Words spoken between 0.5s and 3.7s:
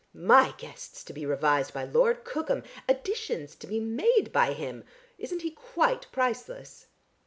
guests to be revised by Lord Cookham! Additions to